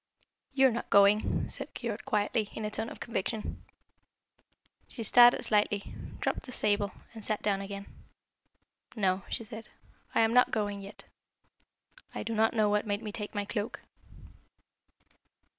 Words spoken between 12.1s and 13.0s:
I do not know what